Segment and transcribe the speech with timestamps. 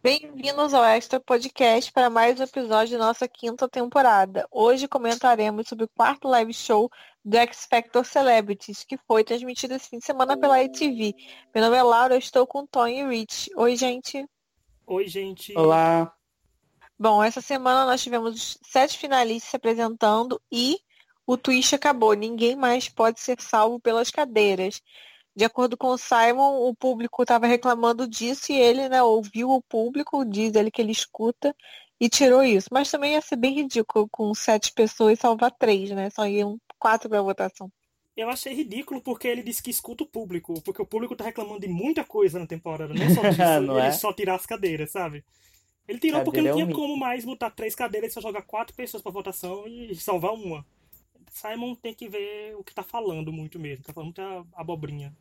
[0.00, 4.46] Bem-vindos ao Extra Podcast para mais um episódio da nossa quinta temporada.
[4.48, 6.88] Hoje comentaremos sobre o quarto live show
[7.24, 11.16] do X Factor Celebrities, que foi transmitido esse fim de semana pela ITV.
[11.52, 13.50] Meu nome é Laura, eu estou com Tony Rich.
[13.56, 14.24] Oi, gente.
[14.86, 15.52] Oi, gente.
[15.58, 16.14] Olá.
[16.96, 20.78] Bom, essa semana nós tivemos sete finalistas se apresentando e
[21.26, 22.14] o twist acabou.
[22.14, 24.80] Ninguém mais pode ser salvo pelas cadeiras.
[25.38, 29.62] De acordo com o Simon, o público estava reclamando disso e ele né, ouviu o
[29.62, 31.54] público, diz ele que ele escuta
[32.00, 32.66] e tirou isso.
[32.72, 36.10] Mas também ia ser bem ridículo com sete pessoas salvar três, né?
[36.10, 37.70] Só iam quatro para votação.
[38.16, 41.60] Eu achei ridículo porque ele disse que escuta o público, porque o público tá reclamando
[41.60, 43.92] de muita coisa na temporada, não só disso, não ele é?
[43.92, 45.24] só tirar as cadeiras, sabe?
[45.86, 46.72] Ele tirou Cadeira porque não tinha é um...
[46.76, 50.66] como mais botar três cadeiras e só jogar quatro pessoas para votação e salvar uma.
[51.30, 55.14] Simon tem que ver o que tá falando muito mesmo, tá falando muita abobrinha.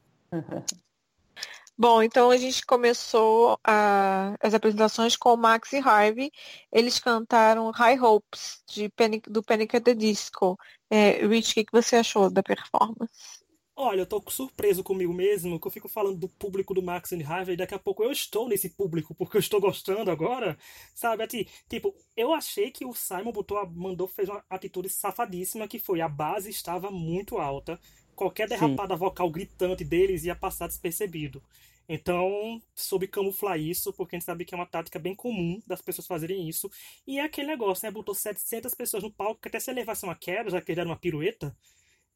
[1.79, 6.31] Bom, então a gente começou a, as apresentações com o Max e Harvey.
[6.71, 10.57] Eles cantaram High Hopes de Panic, do Panic at the Disco.
[10.89, 13.45] É, Rich, o que, que você achou da performance?
[13.79, 17.21] Olha, eu tô surpreso comigo mesmo, que eu fico falando do público do Max e
[17.21, 20.57] Harvey, daqui a pouco eu estou nesse público, porque eu estou gostando agora,
[20.95, 21.21] sabe?
[21.21, 26.01] Assim, tipo, eu achei que o Simon botou, mandou, fez uma atitude safadíssima, que foi,
[26.01, 27.79] a base estava muito alta,
[28.17, 28.99] qualquer derrapada Sim.
[28.99, 31.41] vocal gritante deles ia passar despercebido.
[31.87, 35.81] Então, soube camuflar isso, porque a gente sabe que é uma tática bem comum das
[35.81, 36.69] pessoas fazerem isso.
[37.05, 37.91] E é aquele negócio, né?
[37.91, 40.97] Botou 700 pessoas no palco, que até se levasse uma quebra, já que deram uma
[40.97, 41.55] pirueta,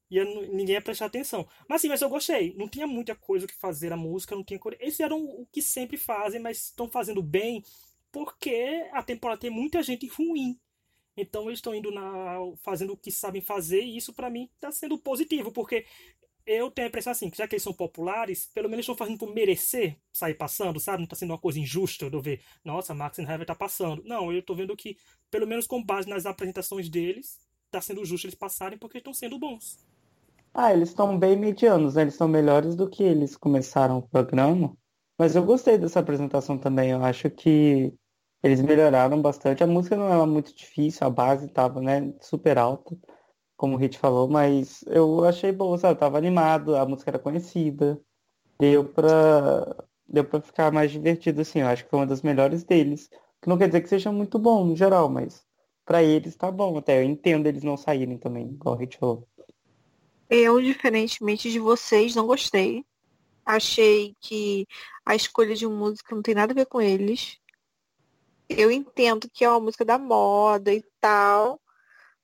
[0.10, 1.48] ia, ninguém ia prestar atenção.
[1.70, 2.54] Mas sim, mas eu gostei.
[2.58, 5.62] Não tinha muita coisa o que fazer a música, não tinha Eles fizeram o que
[5.62, 7.64] sempre fazem, mas estão fazendo bem,
[8.12, 10.60] porque a temporada tem muita gente ruim.
[11.22, 14.72] Então eles estão indo na fazendo o que sabem fazer e isso para mim está
[14.72, 15.86] sendo positivo, porque
[16.45, 19.17] eu tenho a impressão assim, que já que eles são populares, pelo menos estão fazendo
[19.17, 20.97] por merecer sair passando, sabe?
[20.97, 24.03] Não está sendo uma coisa injusta eu ver, nossa, Max e Heaven tá passando.
[24.03, 24.97] Não, eu estou vendo que,
[25.30, 29.38] pelo menos com base nas apresentações deles, está sendo justo eles passarem porque estão sendo
[29.38, 29.77] bons.
[30.54, 32.02] Ah, eles estão bem medianos, né?
[32.02, 34.76] Eles estão melhores do que eles começaram o programa.
[35.17, 36.92] Mas eu gostei dessa apresentação também.
[36.92, 37.93] Eu acho que
[38.44, 39.64] eles melhoraram bastante.
[39.64, 42.98] A música não era muito difícil, a base estava né, super alta,
[43.56, 45.94] como o Hit falou, mas eu achei boa, sabe?
[45.94, 48.02] Eu tava animado, a música era conhecida.
[48.60, 51.60] Deu pra, deu pra ficar mais divertido, assim.
[51.60, 53.10] Eu acho que foi uma das melhores deles.
[53.42, 55.44] Que não quer dizer que seja muito bom no geral, mas
[55.86, 57.00] para eles tá bom até.
[57.00, 59.28] Eu entendo eles não saírem também, igual o Hit falou.
[60.30, 62.86] Eu, diferentemente de vocês, não gostei.
[63.46, 64.68] Achei que
[65.06, 67.41] a escolha de música não tem nada a ver com eles
[68.58, 71.60] eu entendo que é uma música da moda e tal,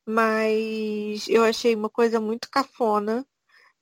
[0.06, 3.26] mas eu achei uma coisa muito cafona.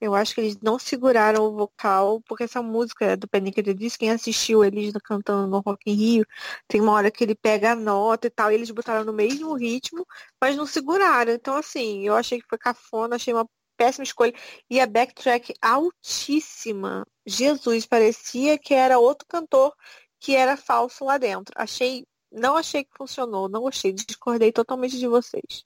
[0.02, 3.60] Eu acho que eles não seguraram o vocal, porque essa música é do Panic!
[3.62, 6.26] At Disco, quem assistiu eles cantando no Rock in Rio,
[6.68, 9.54] tem uma hora que ele pega a nota e tal, e eles botaram no mesmo
[9.56, 10.06] ritmo,
[10.42, 11.34] mas não seguraram.
[11.34, 13.48] Então, assim, eu achei que foi cafona, achei uma
[13.78, 14.34] péssima escolha.
[14.70, 17.06] E a backtrack altíssima.
[17.26, 19.74] Jesus, parecia que era outro cantor
[20.20, 21.54] que era falso lá dentro.
[21.58, 22.06] Achei
[22.36, 25.66] não achei que funcionou, não gostei, discordei totalmente de vocês.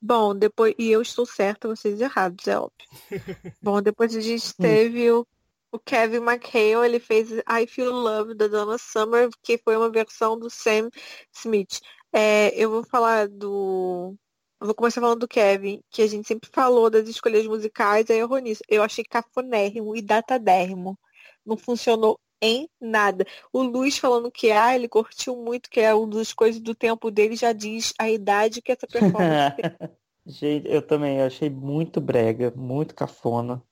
[0.00, 0.74] Bom, depois.
[0.78, 2.86] E eu estou certa, vocês errados, é óbvio.
[3.60, 5.26] Bom, depois a gente teve o,
[5.72, 10.38] o Kevin McHale, ele fez I Feel Love da Donna Summer, que foi uma versão
[10.38, 10.90] do Sam
[11.34, 11.80] Smith.
[12.12, 14.14] É, eu vou falar do.
[14.60, 18.18] Eu vou começar falando do Kevin, que a gente sempre falou das escolhas musicais, aí
[18.18, 18.62] eu nisso.
[18.68, 20.98] Eu achei cafonérrimo e datadérrimo.
[21.44, 23.26] Não funcionou em nada.
[23.52, 27.10] O Luiz falando que ah, ele curtiu muito, que é uma das coisas do tempo
[27.10, 29.64] dele, já diz a idade que essa performance tem.
[30.26, 33.62] Gente, eu também achei muito brega, muito cafona.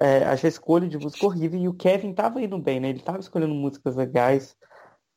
[0.00, 2.88] É, achei a escolha de música horrível e o Kevin tava indo bem, né?
[2.88, 4.56] Ele tava escolhendo músicas legais.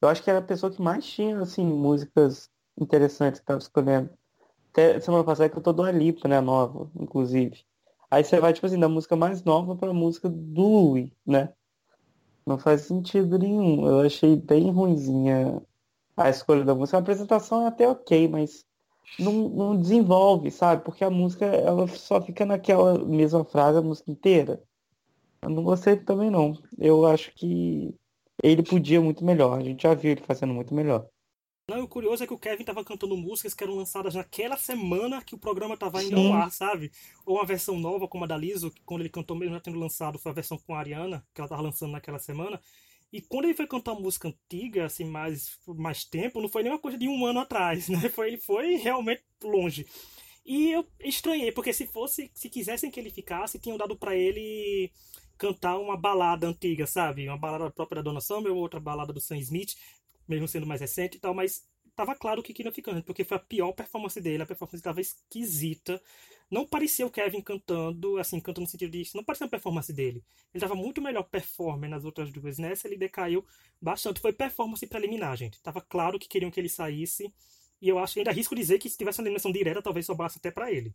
[0.01, 2.49] Eu acho que era a pessoa que mais tinha, assim, músicas
[2.79, 4.09] interessantes que tava escolhendo.
[4.71, 6.39] Até semana passada que eu tô do Alipa, né?
[6.41, 7.63] Nova, inclusive.
[8.09, 11.53] Aí você vai, tipo assim, da música mais nova pra música do Louis, né?
[12.47, 13.85] Não faz sentido nenhum.
[13.85, 15.61] Eu achei bem ruimzinha
[16.15, 16.97] a escolha da música.
[16.97, 18.65] A apresentação é até ok, mas
[19.19, 20.83] não, não desenvolve, sabe?
[20.83, 24.63] Porque a música ela só fica naquela mesma frase a música inteira.
[25.41, 26.53] Eu não gostei também não.
[26.77, 27.93] Eu acho que
[28.41, 29.57] ele podia muito melhor.
[29.59, 31.05] A gente já viu ele fazendo muito melhor.
[31.69, 35.21] Não, o curioso é que o Kevin tava cantando músicas que eram lançadas naquela semana
[35.21, 36.89] que o programa tava indo ao ar, sabe?
[37.25, 39.77] Ou uma versão nova, como a da Liso, que quando ele cantou mesmo já tendo
[39.77, 42.61] lançado, foi a versão com a Ariana, que ela tava lançando naquela semana.
[43.11, 46.79] E quando ele foi cantar música antiga, assim, mais, mais tempo, não foi nem uma
[46.79, 47.99] coisa de um ano atrás, né?
[48.15, 49.85] Foi, ele foi realmente longe.
[50.45, 54.89] E eu estranhei, porque se fosse, se quisessem que ele ficasse, tinham dado para ele
[55.37, 57.27] cantar uma balada antiga, sabe?
[57.27, 59.75] Uma balada própria da Donna Summer ou outra balada do Sam Smith
[60.27, 61.65] mesmo sendo mais recente e tal, mas
[61.95, 65.99] tava claro que queria ficar, porque foi a pior performance dele, a performance estava esquisita.
[66.49, 70.23] Não parecia o Kevin cantando, assim, cantando no sentido disso, não parecia a performance dele.
[70.53, 72.59] Ele tava muito melhor performer nas outras duas.
[72.59, 73.43] Nessa ele decaiu
[73.81, 74.21] bastante.
[74.21, 75.61] Foi performance para eliminar, gente.
[75.61, 77.33] Tava claro que queriam que ele saísse.
[77.81, 80.37] E eu acho que ainda risco dizer que se tivesse uma eliminação direta, talvez sobrasse
[80.37, 80.93] até para ele.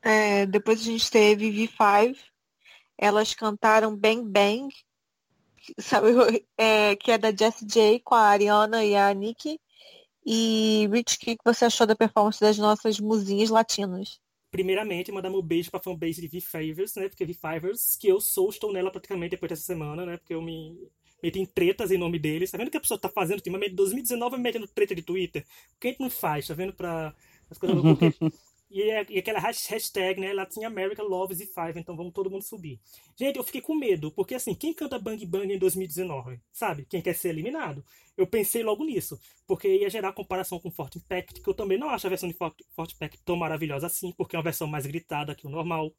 [0.00, 2.16] É, depois a gente teve V5.
[2.96, 4.74] Elas cantaram Bang Bang,
[5.78, 6.08] sabe,
[6.58, 9.58] é, que é da Jessie J com a Ariana e a Nick.
[10.24, 14.20] E Rich, o que você achou da performance das nossas musinhas latinas?
[14.50, 17.08] primeiramente, mandar meu beijo pra fanbase de V-Favors, né?
[17.08, 20.16] Porque V-Favors, que eu sou, estou nela praticamente depois dessa semana, né?
[20.16, 20.76] Porque eu me
[21.22, 22.50] meti em tretas em nome deles.
[22.50, 23.74] Tá vendo que a pessoa tá fazendo ultimamente?
[23.74, 25.42] 2019 me metendo treta de Twitter.
[25.76, 26.72] O que a gente não faz, tá vendo?
[26.72, 27.14] Pra
[27.48, 28.06] as coisas porque
[28.70, 30.32] E, é, e aquela hashtag, né?
[30.32, 32.78] Latin America Loves e Five, então vamos todo mundo subir.
[33.16, 36.40] Gente, eu fiquei com medo, porque assim, quem canta Bang Bang em 2019?
[36.52, 36.86] Sabe?
[36.88, 37.84] Quem quer ser eliminado?
[38.16, 41.90] Eu pensei logo nisso, porque ia gerar comparação com Forte Impact, que eu também não
[41.90, 44.86] acho a versão de Forte, Forte Impact tão maravilhosa assim, porque é uma versão mais
[44.86, 45.92] gritada que o normal.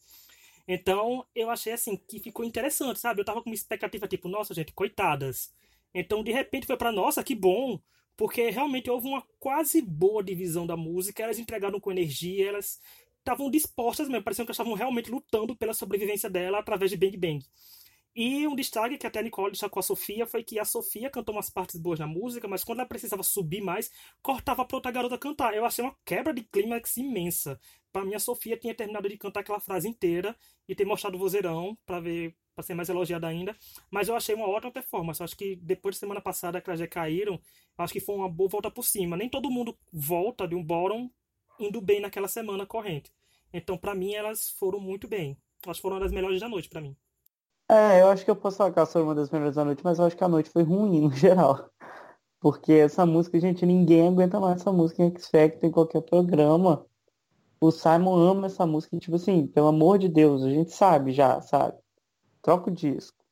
[0.66, 3.20] Então, eu achei assim, que ficou interessante, sabe?
[3.20, 5.52] Eu tava com uma expectativa tipo, nossa, gente, coitadas.
[5.94, 7.82] Então, de repente foi para nossa, que bom
[8.16, 12.80] porque realmente houve uma quase boa divisão da música, elas entregaram com energia, elas
[13.20, 17.46] estavam dispostas mesmo, pareciam que estavam realmente lutando pela sobrevivência dela através de Bang Bang.
[18.14, 21.34] E um destaque que até a Nicole destacou a Sofia foi que a Sofia cantou
[21.34, 23.90] umas partes boas na música, mas quando ela precisava subir mais,
[24.22, 25.54] cortava pra outra garota cantar.
[25.54, 27.60] Eu achei uma quebra de clímax imensa.
[27.92, 30.36] Para mim, a Sofia tinha terminado de cantar aquela frase inteira
[30.68, 33.56] e ter mostrado o vozeirão para ver para ser mais elogiada ainda.
[33.90, 35.20] Mas eu achei uma ótima performance.
[35.20, 37.40] Eu acho que depois de semana passada que elas caíram,
[37.78, 39.18] acho que foi uma boa volta por cima.
[39.18, 41.10] Nem todo mundo volta de um bottom
[41.60, 43.12] indo bem naquela semana corrente.
[43.54, 45.38] Então, para mim, elas foram muito bem.
[45.66, 46.96] Elas foram uma das melhores da noite para mim.
[47.70, 49.98] É, eu acho que eu posso falar que foi uma das melhores da noite, mas
[50.00, 51.70] eu acho que a noite foi ruim no geral.
[52.40, 56.86] Porque essa música, gente, ninguém aguenta mais essa música em X Factor, em qualquer programa.
[57.62, 61.40] O Simon ama essa música, tipo assim, pelo amor de Deus, a gente sabe já,
[61.42, 61.78] sabe?
[62.42, 63.24] Troca o disco.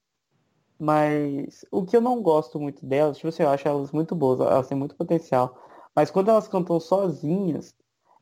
[0.77, 4.39] Mas o que eu não gosto muito delas, tipo assim, eu acho elas muito boas,
[4.39, 5.57] elas têm muito potencial.
[5.95, 7.73] Mas quando elas cantam sozinhas,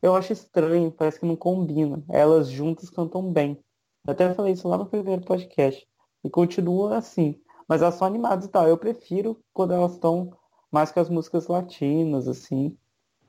[0.01, 2.01] eu acho estranho, parece que não combina.
[2.10, 3.60] Elas juntas cantam bem.
[4.06, 5.86] Eu até falei isso lá no primeiro podcast.
[6.24, 7.39] E continua assim.
[7.68, 8.65] Mas elas são animadas e tal.
[8.68, 10.31] Eu prefiro quando elas estão
[10.71, 12.77] mais com as músicas latinas, assim,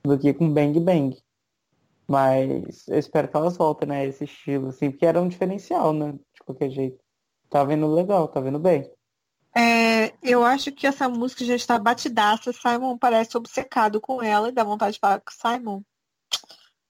[0.05, 1.19] do que com Bang Bang.
[2.09, 4.07] Mas eu espero que elas voltem, né?
[4.07, 6.13] Esse estilo, assim, porque era um diferencial, né?
[6.13, 6.99] De qualquer jeito.
[7.51, 8.91] Tá vendo legal, tá vendo bem.
[9.55, 12.53] É, eu acho que essa música já está batidaça.
[12.53, 15.83] Simon parece obcecado com ela e dá vontade de falar, Simon,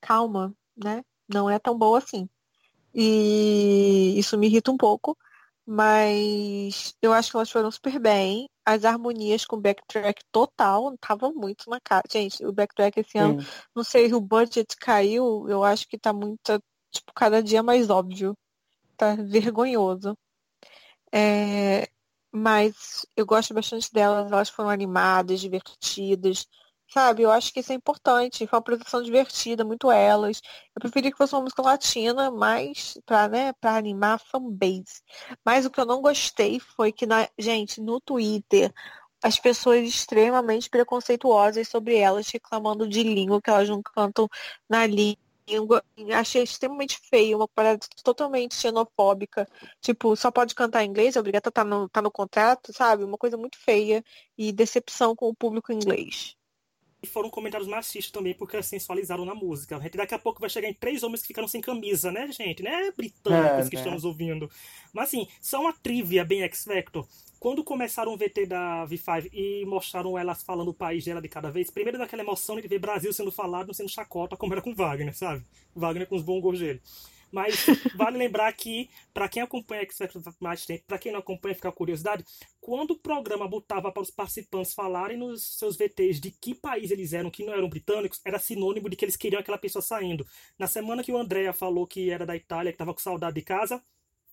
[0.00, 1.02] calma, né?
[1.28, 2.28] Não é tão boa assim.
[2.94, 5.16] E isso me irrita um pouco.
[5.66, 8.48] Mas eu acho que elas foram super bem.
[8.70, 12.02] As harmonias com backtrack total tava muito na cara.
[12.10, 13.48] Gente, o backtrack esse ano, Sim.
[13.74, 18.36] não sei, o budget caiu, eu acho que tá muito, tipo, cada dia mais óbvio.
[18.94, 20.14] Tá vergonhoso.
[21.10, 21.88] É,
[22.30, 26.46] mas eu gosto bastante delas, elas foram animadas, divertidas.
[26.90, 28.46] Sabe, eu acho que isso é importante.
[28.46, 30.40] Foi uma produção divertida, muito elas.
[30.74, 35.02] Eu preferia que fosse uma música latina, mais pra, né, pra animar a fanbase.
[35.44, 38.72] Mas o que eu não gostei foi que, na, gente, no Twitter,
[39.22, 44.28] as pessoas extremamente preconceituosas sobre elas, reclamando de língua, que elas não cantam
[44.68, 45.82] na língua.
[46.14, 49.46] Achei extremamente feio, uma parada totalmente xenofóbica.
[49.80, 52.72] Tipo, só pode cantar em inglês, é obrigado a estar tá no, tá no contrato,
[52.72, 53.04] sabe?
[53.04, 54.02] Uma coisa muito feia
[54.38, 56.38] e decepção com o público inglês.
[57.02, 59.76] E foram comentários machistas também, porque sensualizaram na música.
[59.76, 62.30] A gente daqui a pouco vai chegar em três homens que ficaram sem camisa, né,
[62.32, 62.62] gente?
[62.62, 63.82] Né, britânicos é, que né?
[63.82, 64.50] estamos ouvindo.
[64.92, 67.06] Mas assim, só uma trivia bem X-Factor.
[67.38, 71.52] Quando começaram o VT da V5 e mostraram elas falando o país dela de cada
[71.52, 74.74] vez, primeiro daquela emoção de ver Brasil sendo falado, não sendo chacota, como era com
[74.74, 75.44] Wagner, sabe?
[75.74, 76.82] Wagner com os bons dele.
[77.30, 77.66] Mas
[77.96, 81.70] vale lembrar que, para quem acompanha X Factor mais tempo, para quem não acompanha, fica
[81.70, 82.24] curiosidade,
[82.60, 87.12] quando o programa botava para os participantes falarem nos seus VTs de que país eles
[87.12, 90.26] eram, que não eram britânicos, era sinônimo de que eles queriam aquela pessoa saindo.
[90.58, 93.42] Na semana que o Andrea falou que era da Itália, que estava com saudade de
[93.42, 93.82] casa,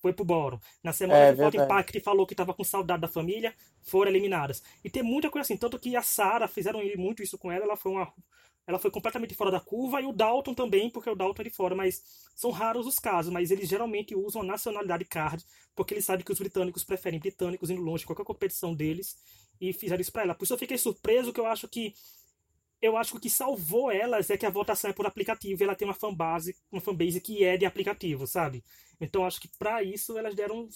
[0.02, 0.60] foi pro Boro.
[0.84, 4.62] Na semana é, que o Impact falou que estava com saudade da família, foram eliminadas.
[4.84, 7.76] E tem muita coisa assim, tanto que a Sarah fizeram muito isso com ela, ela
[7.76, 8.14] foi uma
[8.68, 11.52] ela foi completamente fora da curva e o Dalton também, porque o Dalton é de
[11.52, 12.02] fora, mas
[12.36, 15.46] são raros os casos, mas eles geralmente usam a nacionalidade card,
[15.76, 19.18] porque eles sabem que os britânicos preferem britânicos indo longe de qualquer competição deles
[19.62, 20.36] e fizeram isso para ela.
[20.36, 21.94] Por isso eu fiquei surpreso que eu acho que
[22.82, 25.64] eu acho que o que salvou elas é que a votação é por aplicativo e
[25.64, 28.64] ela tem uma fanbase, uma fanbase que é de aplicativo, sabe?
[29.00, 30.68] Então acho que para isso elas deram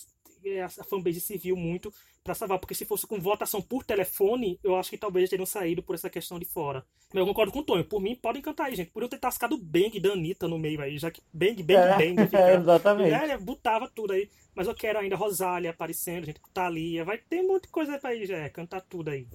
[0.63, 1.93] a fanbase se viu muito
[2.24, 5.81] para salvar, porque se fosse com votação por telefone, eu acho que talvez teriam saído
[5.81, 6.86] por essa questão de fora.
[7.13, 8.91] Mas eu concordo com o Tonho, por mim podem cantar aí, gente.
[8.91, 12.25] Podiam ter tascado Bang da Anitta no meio aí, já que Bang, Bang, É, Bang.
[12.29, 12.39] Fica...
[12.39, 13.13] é, exatamente.
[13.13, 14.29] É, botava tudo aí.
[14.53, 17.03] Mas eu quero ainda Rosália aparecendo, gente, Thalia.
[17.05, 19.27] Vai ter muita coisa aí pra ir, já, é, cantar tudo aí.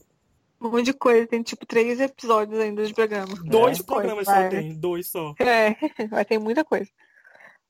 [0.60, 1.26] Um monte de coisa.
[1.26, 3.34] Tem tipo três episódios ainda de programa.
[3.44, 4.48] Dois Muita programas coisa, só vai.
[4.48, 5.34] tem, dois só.
[5.38, 5.74] É,
[6.08, 6.90] vai ter muita coisa.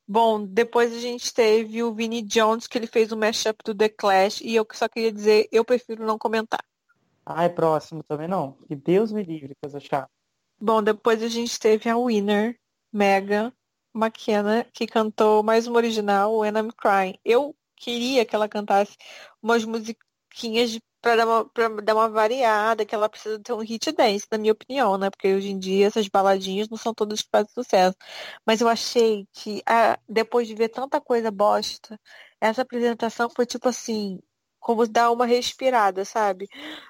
[0.06, 3.88] Bom, depois a gente teve o Vinnie Jones, que ele fez o mashup do The
[3.88, 6.62] Clash, e eu só queria dizer, eu prefiro não comentar.
[7.25, 8.52] Ai, próximo também não.
[8.68, 10.11] Que Deus me livre, coisa chata.
[10.61, 12.58] Bom, depois a gente teve a Winner,
[12.92, 13.52] Megan
[13.94, 17.18] McKenna, que cantou mais uma original, When I'm Crying.
[17.25, 18.96] Eu queria que ela cantasse
[19.42, 19.64] umas
[20.34, 23.92] musiquinhas de, pra, dar uma, pra dar uma variada, que ela precisa ter um hit
[23.92, 25.10] dance, na minha opinião, né?
[25.10, 27.96] Porque hoje em dia essas baladinhas não são todas que fazem sucesso.
[28.46, 31.98] Mas eu achei que, ah, depois de ver tanta coisa bosta,
[32.40, 34.18] essa apresentação foi tipo assim,
[34.58, 36.48] como dar uma respirada, sabe?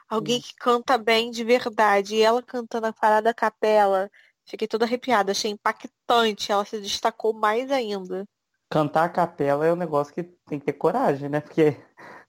[0.08, 2.16] Alguém que canta bem de verdade.
[2.16, 4.10] E ela cantando a parada a capela.
[4.46, 6.52] Fiquei toda arrepiada, achei impactante.
[6.52, 8.26] Ela se destacou mais ainda.
[8.70, 11.40] Cantar a capela é um negócio que tem que ter coragem, né?
[11.40, 11.76] Porque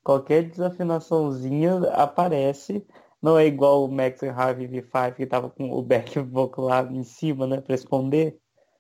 [0.06, 2.86] qualquer desafinaçãozinha aparece.
[3.22, 7.04] Não é igual o Max Harvey V5 que tava com o back vocal lá em
[7.04, 7.60] cima, né?
[7.60, 8.40] Pra esconder.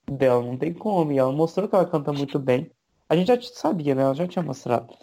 [0.09, 1.11] Dela não tem como.
[1.11, 2.71] E ela mostrou que ela canta muito bem.
[3.09, 4.03] A gente já sabia, né?
[4.03, 4.93] Ela já tinha mostrado.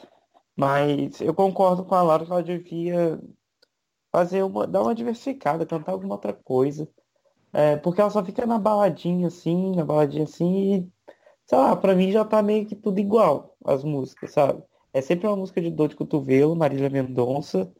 [0.56, 3.20] Mas eu concordo com a Laura que ela devia
[4.12, 6.88] fazer uma, dar uma diversificada, cantar alguma outra coisa.
[7.52, 10.92] É, porque ela só fica na baladinha assim, na baladinha assim, e
[11.46, 14.62] sei lá, pra mim já tá meio que tudo igual, as músicas, sabe?
[14.92, 17.72] É sempre uma música de dor de cotovelo, Marília Mendonça,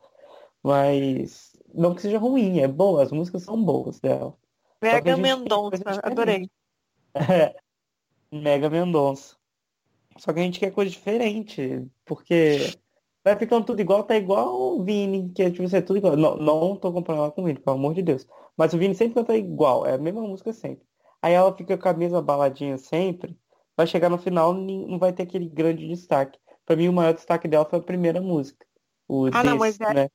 [0.63, 4.35] mas não que seja ruim, é boa, as músicas são boas dela.
[4.81, 6.51] Mega Mendonça, adorei.
[8.33, 9.37] Mega Mendonça.
[10.17, 12.75] Só que a gente quer coisa diferente, porque
[13.25, 16.17] vai ficando tudo igual, tá igual o Vini, que é tipo, é tudo igual.
[16.17, 18.27] Não, não tô comparando ela com o Vini, pelo amor de Deus.
[18.57, 20.87] Mas o Vini sempre canta igual, é a mesma música sempre.
[21.21, 23.39] Aí ela fica com a mesma baladinha sempre,
[23.77, 26.39] vai chegar no final não vai ter aquele grande destaque.
[26.73, 28.65] Pra mim o maior destaque dela foi a primeira música.
[29.07, 30.09] O Ah, não, This, mas é- né?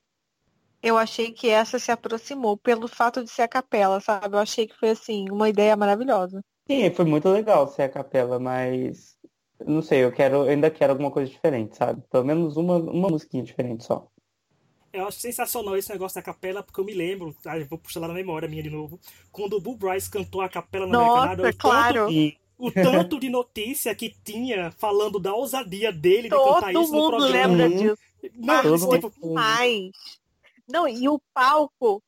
[0.81, 4.35] Eu achei que essa se aproximou pelo fato de ser a capela, sabe?
[4.35, 6.43] Eu achei que foi assim, uma ideia maravilhosa.
[6.67, 9.19] Sim, foi muito legal ser a capela, mas
[9.67, 12.01] não sei, eu quero, eu ainda quero alguma coisa diferente, sabe?
[12.09, 14.07] Pelo menos uma, uma musiquinha diferente só.
[14.91, 17.99] Eu acho sensacional esse negócio da capela, porque eu me lembro, ah, eu vou puxar
[17.99, 18.99] lá na memória minha de novo,
[19.31, 22.11] quando o Bull Bryce cantou a capela na Nossa, Americanada, tanto, claro.
[22.11, 26.91] E o tanto de notícia que tinha falando da ousadia dele de cantar Todo isso
[26.91, 27.55] no mundo programa.
[27.55, 27.77] lembra Uhum.
[27.77, 27.97] disso.
[28.35, 29.91] Não, Todo tipo, mundo- Mas.
[30.67, 32.01] Não, e o palco.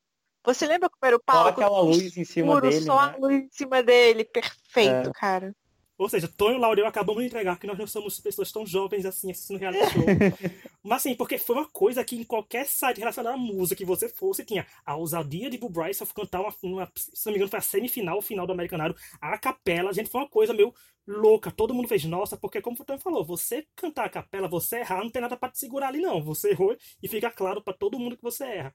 [0.44, 1.48] Você lembra como era o Só palco?
[1.60, 3.14] aquela luz em cima Escuro, dele, só né?
[3.14, 4.24] a luz em cima dele.
[4.24, 5.12] Perfeito, É.
[5.12, 5.54] cara.
[6.00, 9.04] Ou seja, Tonho e Laurel acabamos de entregar que nós não somos pessoas tão jovens
[9.04, 10.16] assim assistindo reality show.
[10.82, 14.08] Mas assim, porque foi uma coisa que em qualquer site relacionado à música que você
[14.08, 17.58] fosse, tinha a ousadia de Bull Bryce cantar uma, uma- se não me engano, foi
[17.58, 20.72] a semifinal, o final do Americanário, a capela, gente, foi uma coisa meio
[21.06, 21.50] louca.
[21.50, 25.02] Todo mundo fez, nossa, porque como o Tonho falou, você cantar a capela, você errar,
[25.02, 26.22] não tem nada pra te segurar ali, não.
[26.22, 28.74] Você errou e fica claro pra todo mundo que você erra.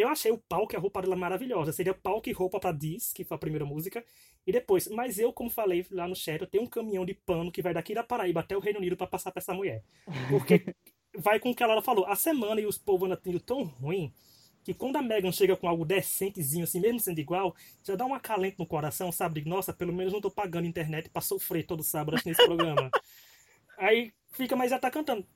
[0.00, 1.72] Eu achei o palco e a roupa dela maravilhosa.
[1.72, 4.04] Seria palco e roupa pra Diz, que foi a primeira música.
[4.46, 7.52] E depois, mas eu, como falei lá no chat, eu tenho um caminhão de pano
[7.52, 9.82] que vai daqui da Paraíba até o Reino Unido pra passar pra essa mulher.
[10.28, 10.74] Porque
[11.16, 12.06] vai com o que a Laura falou.
[12.06, 14.12] A semana e os povos andam tendo tão ruim
[14.62, 18.14] que quando a Megan chega com algo decentezinho, assim, mesmo sendo igual, já dá um
[18.14, 19.44] acalento no coração, sabe?
[19.44, 22.90] Nossa, pelo menos não tô pagando internet pra sofrer todo sábado assim, nesse programa.
[23.78, 25.26] Aí fica, mas já tá cantando.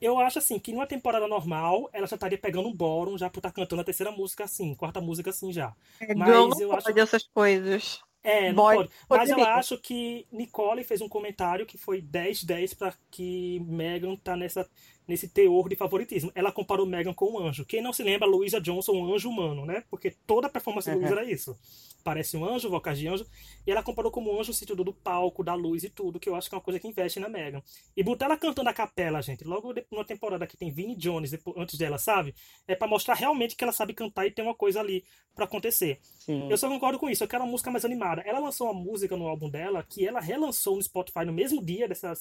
[0.00, 3.38] Eu acho assim que numa temporada normal ela já estaria pegando um bórum já por
[3.38, 5.74] estar cantando a terceira música assim, quarta música assim já.
[6.14, 8.02] Mas Girl não eu pode acho- essas coisas.
[8.22, 8.90] É, não Boy, pode.
[9.08, 14.34] Mas eu acho que Nicole fez um comentário que foi 10-10 para que Megan tá
[14.34, 14.68] nessa,
[15.06, 16.32] nesse teor de favoritismo.
[16.34, 17.64] Ela comparou Megan com um anjo.
[17.64, 19.84] Quem não se lembra, Louisa Johnson, um anjo humano, né?
[19.90, 21.00] Porque toda a performance do Uhum.
[21.02, 21.58] Louisa era isso.
[22.02, 23.26] Parece um anjo, vocais de anjo.
[23.66, 26.28] E ela comparou como um anjo o sentido do palco, da luz e tudo, que
[26.28, 27.62] eu acho que é uma coisa que investe na Megan.
[27.96, 31.78] E botar ela cantando a capela, gente, logo numa temporada que tem Vinnie Jones antes
[31.78, 32.34] dela, sabe?
[32.68, 35.98] É pra mostrar realmente que ela sabe cantar e tem uma coisa ali pra acontecer.
[36.18, 36.48] Sim.
[36.50, 38.22] Eu só concordo com isso, eu quero uma música mais animada.
[38.22, 41.88] Ela lançou uma música no álbum dela que ela relançou no Spotify no mesmo dia
[41.88, 42.14] dessa,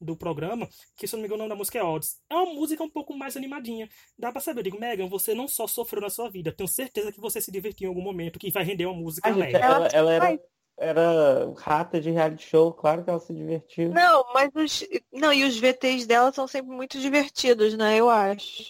[0.00, 2.09] do programa, que se eu não me engano o nome da música é Odds.
[2.28, 3.88] É uma música um pouco mais animadinha.
[4.18, 7.12] Dá pra saber, eu digo, Megan, você não só sofreu na sua vida, tenho certeza
[7.12, 9.60] que você se divertiu em algum momento que vai render uma música Ah, alegre.
[9.60, 10.40] ela, ela era,
[10.76, 13.92] era rata de reality show, claro que ela se divertiu.
[13.92, 14.84] Não, mas os.
[15.12, 17.96] Não, e os VTs dela são sempre muito divertidos, né?
[17.98, 18.68] Eu acho.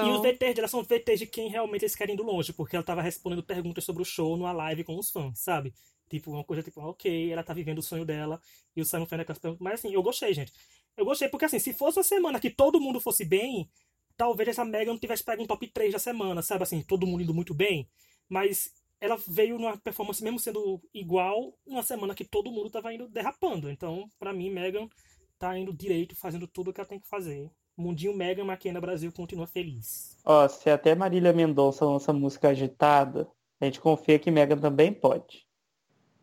[0.00, 2.52] E os Então, VTs dela são VTs de quem realmente eles querem ir do longe,
[2.52, 5.74] porque ela tava respondendo perguntas sobre o show numa live com os fãs, sabe?
[6.08, 8.40] Tipo, uma coisa tipo, ok, ela tá vivendo o sonho dela,
[8.74, 9.62] e o Simon fazendo aquelas perguntas.
[9.62, 10.52] Mas assim, eu gostei, gente.
[11.00, 13.70] Eu gostei, porque assim, se fosse uma semana que todo mundo fosse bem,
[14.18, 16.62] talvez essa Megan tivesse pego um top 3 da semana, sabe?
[16.62, 17.88] Assim, todo mundo indo muito bem.
[18.28, 23.08] Mas ela veio numa performance, mesmo sendo igual, numa semana que todo mundo tava indo
[23.08, 23.70] derrapando.
[23.70, 24.90] Então, para mim, Megan
[25.38, 27.50] tá indo direito, fazendo tudo o que ela tem que fazer.
[27.74, 30.18] Mundinho Megan Maquena Brasil continua feliz.
[30.22, 33.26] Ó, se até Marília Mendonça lança música agitada,
[33.58, 35.48] a gente confia que Megan também pode.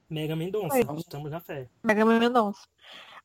[0.09, 1.67] Mega Mendonça, estamos na fé.
[1.83, 2.61] Mega Mendonça.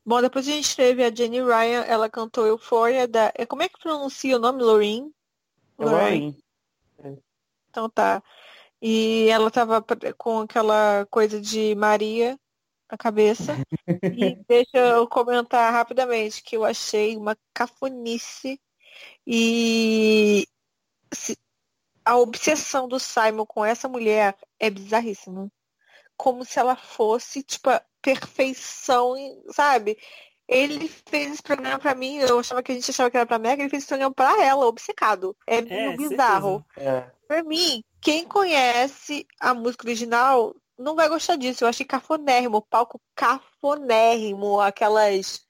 [0.05, 3.31] Bom, depois a gente teve a Jenny Ryan, ela cantou Euphoria da.
[3.35, 4.61] É, como é que pronuncia o nome?
[4.61, 5.13] Loreen?
[5.79, 6.37] Loreen.
[7.69, 8.21] Então tá.
[8.81, 9.81] E ela tava
[10.17, 12.37] com aquela coisa de Maria
[12.91, 13.55] na cabeça.
[14.03, 18.59] e deixa eu comentar rapidamente que eu achei uma cafonice
[19.25, 20.45] e
[22.03, 25.49] a obsessão do Simon com essa mulher é bizarríssima.
[26.17, 27.69] Como se ela fosse, tipo,
[28.03, 29.15] perfeição,
[29.49, 29.97] sabe?
[30.47, 33.39] Ele fez esse programa pra mim, eu achava que a gente achava que era pra
[33.39, 35.35] Meg, ele fez esse programa pra ela, obcecado.
[35.47, 36.63] É, é bizarro.
[36.75, 37.09] É.
[37.27, 41.63] Pra mim, quem conhece a música original não vai gostar disso.
[41.63, 45.41] Eu achei cafonérrimo, palco cafonérrimo, aquelas.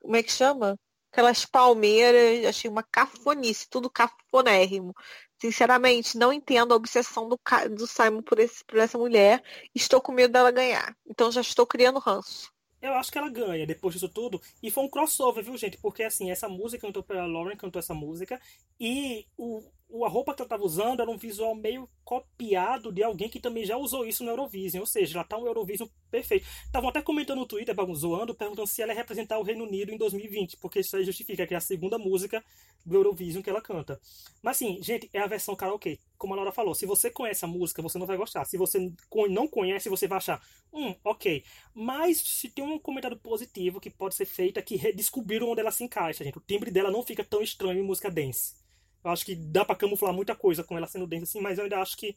[0.00, 0.78] Como é que chama?
[1.12, 4.94] Aquelas palmeiras, achei uma cafonice, tudo cafonérrimo.
[5.40, 7.38] Sinceramente, não entendo a obsessão do,
[7.70, 9.42] do Simon por, esse, por essa mulher.
[9.74, 10.96] Estou com medo dela ganhar.
[11.08, 12.52] Então já estou criando ranço.
[12.80, 14.40] Eu acho que ela ganha depois disso tudo.
[14.62, 15.78] E foi um crossover, viu, gente?
[15.78, 18.40] Porque assim, essa música cantou pela Lauren, cantou essa música.
[18.78, 23.28] E o, a roupa que ela estava usando era um visual meio copiado de alguém
[23.28, 26.46] que também já usou isso no Eurovision, ou seja, ela tá um Eurovision perfeito.
[26.66, 29.96] Estavam até comentando no Twitter, zoando, perguntando se ela ia representar o Reino Unido em
[29.96, 32.44] 2020, porque isso aí justifica que é a segunda música
[32.84, 34.00] do Eurovision que ela canta.
[34.42, 35.98] Mas assim, gente, é a versão karaokê.
[36.16, 38.44] Como a Laura falou, se você conhece a música, você não vai gostar.
[38.44, 38.92] Se você
[39.30, 40.42] não conhece, você vai achar,
[40.72, 41.42] hum, ok.
[41.74, 45.70] Mas se tem um comentário positivo que pode ser feito é que redescobriram onde ela
[45.70, 46.38] se encaixa, gente.
[46.38, 48.67] O timbre dela não fica tão estranho em música dance.
[49.08, 51.64] Eu acho que dá para camuflar muita coisa com ela sendo dentro assim, mas eu
[51.64, 52.16] ainda acho que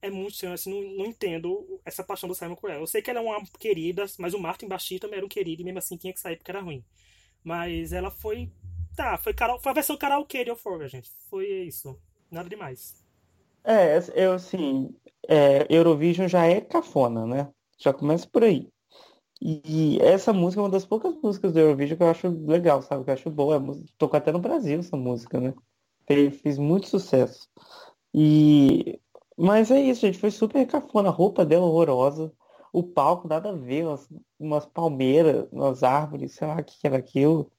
[0.00, 2.82] é muito estranho, assim, não, não entendo essa paixão do Simon por ela.
[2.82, 5.62] Eu sei que ela é uma querida, mas o Martin Bashir também era um querido,
[5.62, 6.84] e mesmo assim tinha que sair porque era ruim.
[7.42, 8.50] Mas ela foi.
[8.96, 11.10] Tá, foi, foi a versão karaokê de Euphoria, gente.
[11.30, 11.98] Foi isso.
[12.30, 13.02] Nada demais.
[13.64, 14.94] É, eu assim.
[15.28, 17.48] É, Eurovision já é cafona, né?
[17.78, 18.68] Já começa por aí.
[19.40, 23.04] E essa música é uma das poucas músicas do Eurovision que eu acho legal, sabe?
[23.04, 23.62] Que eu acho boa.
[23.96, 25.54] Tocou até no Brasil essa música, né?
[26.30, 27.48] Fez muito sucesso.
[28.14, 29.00] E
[29.38, 32.32] mas é isso, gente, foi super cafona, a roupa dela horrorosa,
[32.72, 36.98] o palco nada a ver, umas, umas palmeiras, umas árvores, sei lá o que era
[36.98, 37.50] aquilo.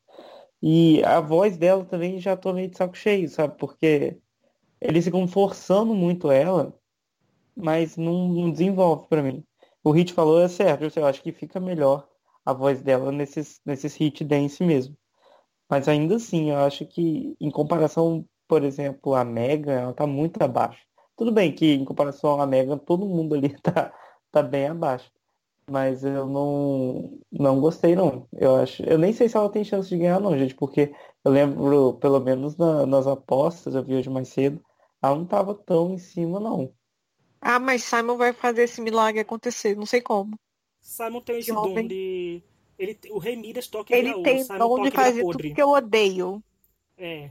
[0.61, 3.57] E a voz dela também já tô meio de saco cheio, sabe?
[3.57, 4.19] Porque
[4.81, 6.77] eles ficam forçando muito ela,
[7.55, 9.43] mas não, não desenvolve para mim.
[9.83, 12.07] O Hit falou é certo, eu acho que fica melhor
[12.45, 14.97] a voz dela nesses, nesses hit dance mesmo.
[15.69, 20.41] Mas ainda assim, eu acho que em comparação por exemplo, a Mega, ela tá muito
[20.41, 20.83] abaixo.
[21.15, 23.93] Tudo bem que em comparação à Mega, todo mundo ali tá,
[24.31, 25.11] tá bem abaixo.
[25.69, 28.27] Mas eu não, não gostei não.
[28.33, 28.81] Eu acho.
[28.81, 30.91] Eu nem sei se ela tem chance de ganhar, não, gente, porque
[31.23, 34.59] eu lembro, pelo menos na, nas apostas, eu vi hoje mais cedo,
[34.99, 36.73] ela não tava tão em cima, não.
[37.39, 40.35] Ah, mas Simon vai fazer esse milagre acontecer, não sei como.
[40.81, 42.41] Simon tem esse dom de.
[42.79, 46.43] Ele, o Rei Midas toca Ele tem dom de fazer tudo que eu odeio.
[46.97, 47.29] É.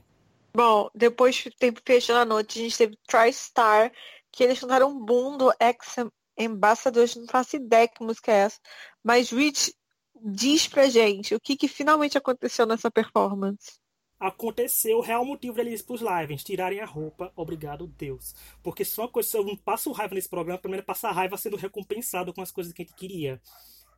[0.59, 3.93] Bom, depois tempo fechando a noite, a gente teve TriStar,
[4.33, 5.95] que eles cantaram um boom do Ex
[6.37, 8.59] Ambassadors, não faço ideia que música é essa.
[9.01, 9.73] Mas Rich,
[10.21, 13.79] diz pra gente o que, que finalmente aconteceu nessa performance.
[14.19, 18.35] Aconteceu o real motivo deles pros lives, tirarem a roupa, obrigado Deus.
[18.61, 21.57] Porque só coisa, se eu não passo raiva nesse programa, primeiro é passar raiva sendo
[21.57, 23.41] recompensado com as coisas que a gente queria.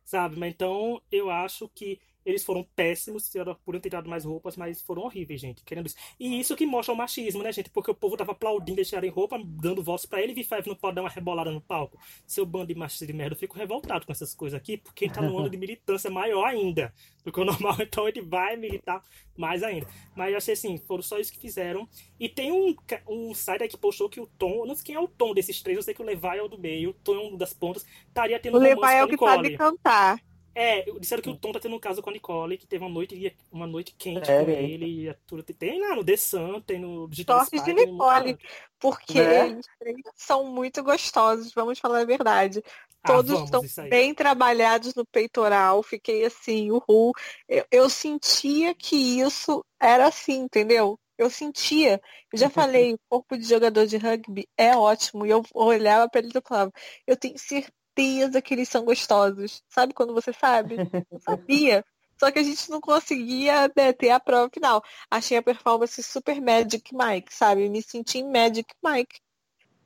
[0.05, 0.37] Sabe?
[0.37, 3.31] Mas então eu acho que eles foram péssimos,
[3.65, 5.95] por ter tirado mais roupas, mas foram horríveis, gente, querendo isso.
[6.19, 7.69] E isso que mostra o machismo, né, gente?
[7.69, 10.75] Porque o povo tava aplaudindo eles tirarem roupa, dando voz para ele, e V5 não
[10.75, 11.99] pode dar uma rebolada no palco.
[12.27, 15.13] Seu bando de machista de merda, eu fico revoltado com essas coisas aqui, porque ele
[15.13, 19.03] tá num ano de militância maior ainda do que o normal, então ele vai militar
[19.37, 19.87] mais ainda.
[20.15, 21.87] Mas eu achei assim, foram só isso que fizeram.
[22.19, 22.75] E tem um,
[23.07, 25.33] um site aí que postou que o Tom, eu não sei quem é o Tom
[25.33, 27.37] desses três, eu sei que o Levi é o do meio, o Tom é um
[27.37, 30.19] das pontas, estaria tendo o um Levi é o que sabe cantar.
[30.53, 32.89] É, disseram que o Tom tá tendo um caso com a Nicole, que teve uma
[32.89, 35.09] noite, uma noite quente é, com ele.
[35.09, 38.37] E tudo, tem lá no The Sun, tem no Digital Spy, de Nicole,
[38.79, 39.59] porque né?
[39.81, 42.61] eles são muito gostosos, vamos falar a verdade.
[43.03, 47.13] Ah, Todos ah, estão bem trabalhados no peitoral, fiquei assim, uhul.
[47.47, 50.99] Eu, eu sentia que isso era assim, entendeu?
[51.17, 52.01] Eu sentia.
[52.31, 55.25] Eu já falei, o corpo de jogador de rugby é ótimo.
[55.25, 56.71] E eu olhava para ele e falava,
[57.05, 59.63] eu tenho certeza certeza que eles são gostosos.
[59.67, 60.77] Sabe quando você sabe?
[61.09, 61.85] Eu sabia.
[62.17, 64.83] Só que a gente não conseguia né, ter a prova final.
[65.09, 67.67] Achei a performance super Magic Mike, sabe?
[67.67, 69.19] Me senti em Magic Mike.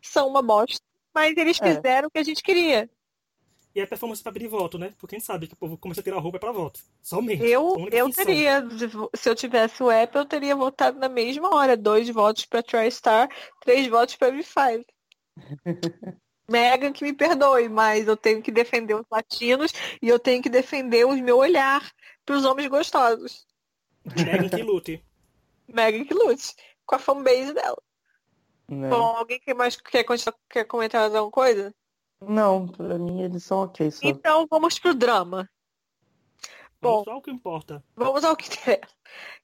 [0.02, 0.82] São uma bosta.
[1.14, 1.76] Mas eles É.
[1.76, 2.90] fizeram o que a gente queria.
[3.74, 4.94] E a performance pra pedir voto, né?
[4.98, 6.80] Porque a gente sabe que o povo começa a tirar a roupa é pra voto.
[7.02, 7.44] Somente.
[7.44, 8.64] Eu, eu teria,
[9.14, 11.76] se eu tivesse o app, eu teria votado na mesma hora.
[11.76, 13.30] Dois votos pra TriStar,
[13.62, 14.86] três votos pra V5.
[16.50, 20.50] Megan que me perdoe, mas eu tenho que defender os latinos e eu tenho que
[20.50, 21.92] defender o meu olhar
[22.26, 23.46] pros homens gostosos.
[24.16, 25.04] Megan que lute.
[25.68, 26.54] Megan que lute
[26.86, 27.82] com a fanbase dela.
[28.70, 28.90] né?
[28.90, 31.74] Bom, alguém que mais quer, continuar- quer comentar mais alguma coisa?
[32.22, 34.00] Não, pra mim eles são ok só.
[34.08, 35.50] Então vamos pro drama.
[36.82, 36.98] Bom.
[36.98, 37.84] Bom, só o que importa.
[37.96, 38.94] Vamos ao que interessa.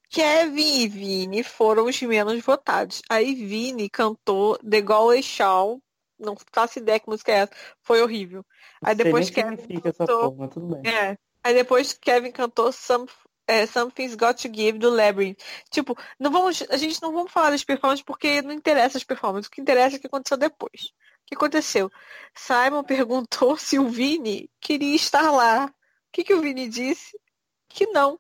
[0.10, 3.02] Kevin e Vini foram os menos votados.
[3.10, 5.82] Aí Vini cantou The Galway Show.
[6.22, 7.52] Não faço ideia que música é essa.
[7.82, 8.46] Foi horrível.
[8.84, 10.32] Aí depois Kevin cantou.
[10.32, 10.94] bem.
[10.94, 11.18] É.
[11.44, 13.08] Aí depois Kevin cantou Some,
[13.48, 15.40] é, Something's Got to Give do Labyrinth.
[15.70, 19.48] Tipo, não vamos, a gente não vamos falar das performances porque não interessa as performances.
[19.48, 20.94] O que interessa é o que aconteceu depois.
[21.24, 21.90] O que aconteceu?
[22.36, 25.66] Simon perguntou se o Vini queria estar lá.
[25.66, 27.20] O que, que o Vini disse?
[27.68, 28.20] Que não.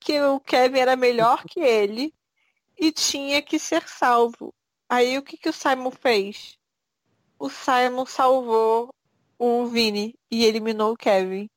[0.00, 2.14] Que o Kevin era melhor que ele
[2.78, 4.54] e tinha que ser salvo.
[4.88, 6.58] Aí o que, que o Simon fez?
[7.38, 8.88] O Simon salvou
[9.38, 11.48] o Vini e eliminou o Kevin.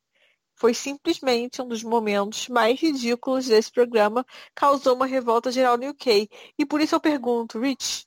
[0.54, 6.28] Foi simplesmente um dos momentos mais ridículos desse programa, causou uma revolta geral no UK.
[6.56, 8.04] E por isso eu pergunto, Rich,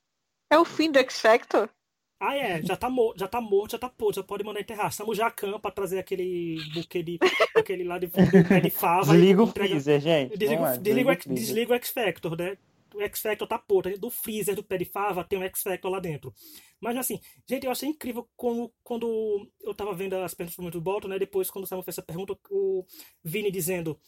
[0.50, 1.70] é o fim do X Factor?
[2.18, 2.64] Ah, é.
[2.64, 4.88] Já tá, morto, já tá morto, já tá podre, já pode mandar enterrar.
[4.90, 5.30] Estamos já
[5.62, 7.20] pra trazer aquele buquê de.
[7.58, 8.14] aquele lá de, do
[8.48, 9.12] pé de fava.
[9.12, 10.38] Desliga o entrega- freezer, gente.
[10.38, 11.46] Desliga, Vamos lá, o- desliga, o X- o freezer.
[11.46, 12.58] desliga o X Factor, né?
[12.94, 13.98] O X Factor tá podre.
[13.98, 16.34] Do freezer do pé de fava tem um X Factor lá dentro.
[16.86, 17.20] Mas assim,
[17.50, 21.18] gente, eu achei incrível como, quando eu tava vendo as perguntas do Bolton, né?
[21.18, 22.86] Depois, quando o Simon fez essa pergunta, o
[23.24, 24.00] Vini dizendo.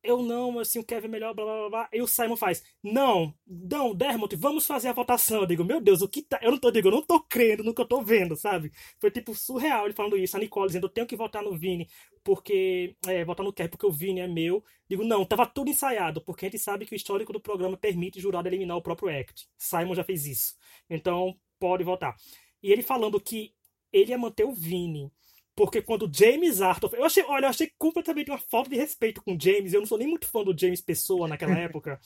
[0.00, 1.88] Eu não, assim, o Kevin é melhor, blá blá blá blá.
[1.92, 5.40] E o Simon faz, não, não, Dermot, vamos fazer a votação.
[5.40, 6.38] Eu digo, meu Deus, o que tá.
[6.40, 8.70] Eu não tô, digo, eu não tô crendo no que eu tô vendo, sabe?
[9.00, 10.36] Foi tipo surreal ele falando isso.
[10.36, 11.88] A Nicole dizendo, eu tenho que votar no Vini,
[12.22, 12.94] porque.
[13.08, 14.62] É, votar no Kevin, porque o Vini é meu.
[14.88, 18.18] Digo, não, tava tudo ensaiado, porque a gente sabe que o histórico do programa permite
[18.20, 19.48] o jurado eliminar o próprio Act.
[19.58, 20.54] Simon já fez isso.
[20.88, 22.16] Então, pode votar.
[22.62, 23.52] E ele falando que
[23.92, 25.10] ele ia manter o Vini.
[25.54, 26.94] Porque quando James Arthur.
[26.94, 29.72] Eu achei, olha, eu achei completamente uma falta de respeito com o James.
[29.72, 31.98] Eu não sou nem muito fã do James Pessoa naquela época.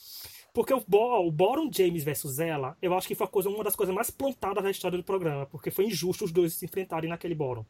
[0.54, 3.74] Porque o, Bo, o Boron James versus ela, eu acho que foi coisa, uma das
[3.74, 5.46] coisas mais plantadas da história do programa.
[5.46, 7.66] Porque foi injusto os dois se enfrentarem naquele Boron.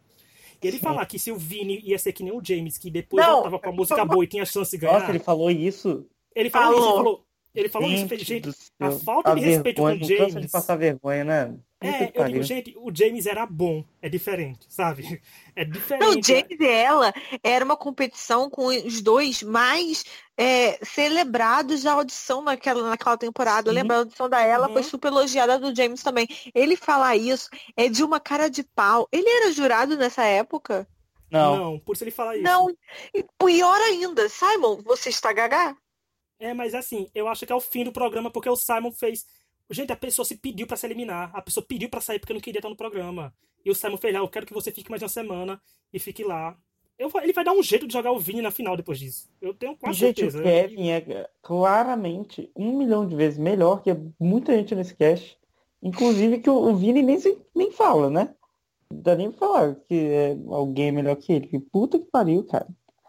[0.62, 3.24] E ele falar que se o Vini ia ser que nem o James, que depois
[3.24, 5.00] Não, voltava com a música boa e tinha chance de ganhar.
[5.00, 6.06] Nossa, ele falou isso.
[6.34, 7.26] Ele falou isso, ele Falou.
[7.54, 8.50] Ele falou isso, Gente gente.
[8.78, 11.54] a falta de respeito vergonha, com o não cansa de James- passar vergonha, né?
[11.82, 12.32] É, eu pariu.
[12.34, 15.20] digo, gente, o James era bom, é diferente, sabe?
[15.56, 16.04] É diferente.
[16.04, 20.04] Não, James e ela era uma competição com os dois mais
[20.36, 23.70] é, celebrados da audição naquela, naquela temporada.
[23.70, 23.74] Sim.
[23.76, 24.74] lembro, a audição da ela Uhum.
[24.74, 26.26] foi super elogiada do James também.
[26.54, 29.08] Ele falar isso é de uma cara de pau.
[29.10, 30.86] Ele era jurado nessa época?
[31.30, 32.44] Não, Não, por isso ele fala isso.
[32.44, 32.68] Não.
[33.14, 35.76] E pior ainda, Simon, você está gagá?
[36.40, 39.26] É, mas assim, eu acho que é o fim do programa porque o Simon fez.
[39.70, 41.30] Gente, a pessoa se pediu pra se eliminar.
[41.34, 43.32] A pessoa pediu pra sair porque não queria estar no programa.
[43.64, 45.60] E o Simon fez, ah, eu quero que você fique mais uma semana
[45.92, 46.56] e fique lá.
[46.98, 49.30] Eu, ele vai dar um jeito de jogar o Vini na final depois disso.
[49.40, 50.40] Eu tenho quase gente, certeza.
[50.40, 55.38] o Kevin é claramente um milhão de vezes melhor que muita gente nesse cast.
[55.82, 58.34] Inclusive que o, o Vini nem, se- nem fala, né?
[58.90, 61.46] Não dá nem pra falar que é alguém melhor que ele.
[61.46, 62.66] Que puta que pariu, cara.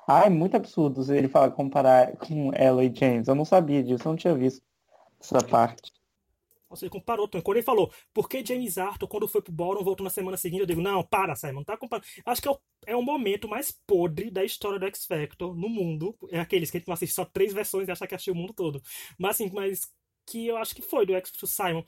[0.08, 3.28] Ah, é muito absurdo ele falar comparar com ela e James.
[3.28, 4.62] Eu não sabia disso, eu não tinha visto
[5.20, 5.92] essa parte.
[6.72, 7.44] Nossa, ele comparou, Tony.
[7.44, 10.62] Quando ele falou, por que James Arthur, quando foi pro Boron, voltou na semana seguinte,
[10.62, 12.08] eu digo, não, para, Simon, não tá comparando.
[12.26, 15.68] Acho que é o, é o momento mais podre da história do X Factor no
[15.68, 16.16] mundo.
[16.30, 18.36] É aqueles que a gente não assiste só três versões e acha que achei o
[18.36, 18.82] mundo todo.
[19.18, 19.92] Mas assim, mas
[20.26, 21.84] que eu acho que foi do X Factor Simon.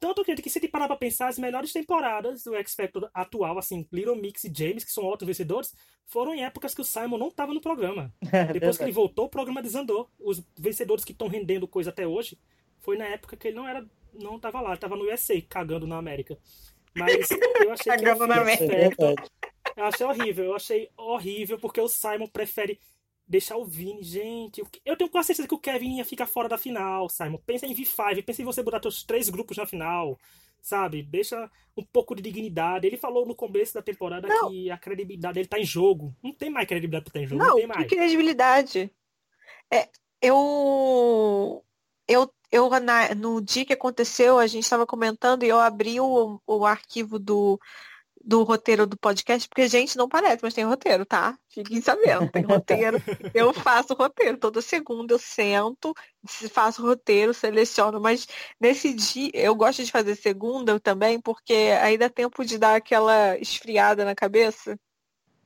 [0.00, 3.58] Tanto que, que se te parar pra pensar, as melhores temporadas do X Factor atual,
[3.58, 5.74] assim, Little Mix e James, que são ótimos vencedores,
[6.06, 8.12] foram em épocas que o Simon não tava no programa.
[8.32, 10.08] É Depois que ele voltou, o programa desandou.
[10.18, 12.38] Os vencedores que estão rendendo coisa até hoje
[12.78, 13.84] foi na época que ele não era,
[14.14, 16.38] não tava lá, ele tava no USA, cagando na América.
[16.94, 17.28] Mas
[17.64, 18.72] eu achei que Cagando na América.
[18.72, 22.80] É eu achei horrível, eu achei horrível porque o Simon prefere
[23.28, 24.62] deixar o Vini, gente.
[24.70, 27.38] que- Eu tenho quase certeza que o Kevin ia ficar fora da final, Simon.
[27.46, 30.18] Pensa em V5, pensa em você botar teus três grupos na final,
[30.62, 31.02] sabe?
[31.02, 32.86] Deixa um pouco de dignidade.
[32.86, 34.48] Ele falou no começo da temporada Não.
[34.50, 36.14] que a credibilidade dele tá em jogo.
[36.22, 37.88] Não tem mais credibilidade pra estar em jogo, não, Não, tem que mais.
[37.88, 38.90] credibilidade.
[39.72, 39.88] É,
[40.22, 41.64] eu,
[42.08, 46.40] eu, eu na- no dia que aconteceu, a gente estava comentando e eu abri o,
[46.46, 47.60] o arquivo do,
[48.24, 51.38] do roteiro do podcast, porque, gente, não parece, mas tem roteiro, tá?
[51.48, 52.98] Fiquem sabendo, tem roteiro.
[53.34, 54.36] eu faço roteiro.
[54.36, 55.94] Toda segunda eu sento,
[56.50, 58.26] faço roteiro, seleciono, mas
[58.60, 63.38] nesse dia, eu gosto de fazer segunda também, porque aí dá tempo de dar aquela
[63.38, 64.78] esfriada na cabeça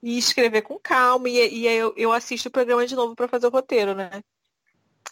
[0.03, 3.29] e escrever com calma, e, e aí eu, eu assisto o programa de novo para
[3.29, 4.23] fazer o roteiro, né?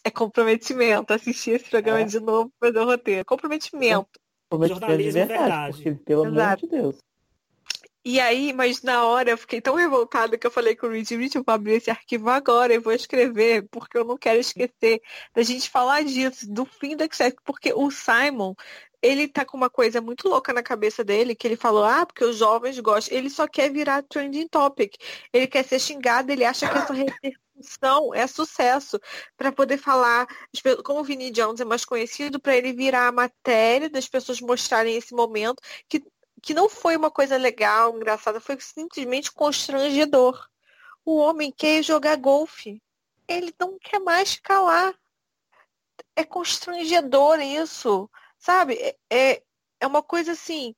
[0.03, 2.05] É comprometimento assistir esse programa é.
[2.05, 3.25] de novo para fazer o roteiro.
[3.25, 4.19] Comprometimento.
[4.51, 5.83] Comprometimento de verdade, verdade.
[5.83, 6.41] Porque, pelo Exato.
[6.41, 7.10] amor de Deus.
[8.05, 11.15] E aí, mas na hora eu fiquei tão revoltada que eu falei com o Rich,
[11.17, 15.03] Rich, eu vou abrir esse arquivo agora, eu vou escrever, porque eu não quero esquecer
[15.35, 18.55] da gente falar disso, do fim do X, porque o Simon,
[19.03, 22.25] ele tá com uma coisa muito louca na cabeça dele, que ele falou, ah, porque
[22.25, 24.95] os jovens gostam, ele só quer virar trending topic,
[25.31, 28.99] ele quer ser xingado, ele acha que essa repercussão é sucesso,
[29.37, 30.27] para poder falar,
[30.85, 34.97] como o Vinnie Jones é mais conhecido, para ele virar a matéria das pessoas mostrarem
[34.97, 36.03] esse momento, que
[36.41, 40.49] que não foi uma coisa legal, engraçada, foi simplesmente constrangedor.
[41.05, 42.83] O homem quer jogar golfe.
[43.29, 44.95] Ele não quer mais ficar lá.
[46.17, 48.75] É constrangedor isso, sabe?
[48.75, 49.43] É, é,
[49.81, 50.75] é uma coisa assim.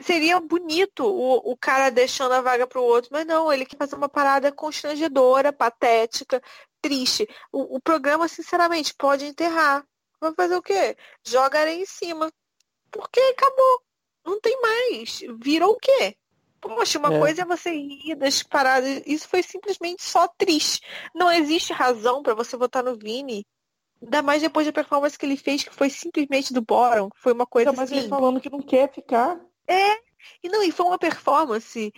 [0.00, 3.76] Seria bonito o, o cara deixando a vaga para o outro, mas não, ele quer
[3.76, 6.42] fazer uma parada constrangedora, patética,
[6.80, 7.28] triste.
[7.52, 9.86] O, o programa, sinceramente, pode enterrar.
[10.20, 10.96] Vai fazer o quê?
[11.24, 12.32] Joga areia em cima.
[12.90, 13.82] Porque acabou
[14.24, 15.20] não tem mais.
[15.40, 16.16] Virou o quê?
[16.60, 17.18] Poxa, uma é.
[17.18, 19.02] coisa é você ir das paradas.
[19.04, 20.80] Isso foi simplesmente só triste.
[21.12, 23.44] Não existe razão para você votar no Vini.
[24.00, 27.08] Ainda mais depois da performance que ele fez, que foi simplesmente do Boron.
[27.16, 27.98] Foi uma coisa Mas assim.
[27.98, 29.40] ele falando que não quer ficar.
[29.66, 29.94] É.
[30.42, 31.92] E não, e foi uma performance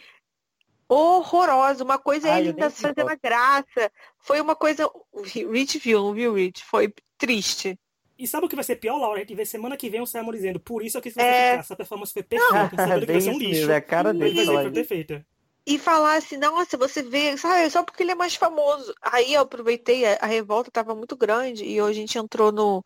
[0.88, 1.84] horrorosa.
[1.84, 3.92] Uma coisa é ele ainda fazendo a graça.
[4.18, 4.90] Foi uma coisa.
[5.14, 6.64] Rich viu, não viu, Rich?
[6.64, 7.78] Foi triste.
[8.18, 9.18] E sabe o que vai ser pior, Laura?
[9.18, 11.50] A gente vê semana que vem o Simon dizendo, por isso eu quis você é...
[11.50, 11.60] ficar.
[11.60, 13.70] Essa performance foi perfeita, sabendo que vai ser um lixo.
[13.70, 14.44] É a cara dele.
[14.44, 15.26] Vai ser perfeita.
[15.66, 18.94] E falar assim, nossa, você vê, sabe, só porque ele é mais famoso.
[19.00, 22.84] Aí eu aproveitei, a, a revolta estava muito grande e hoje a gente entrou no.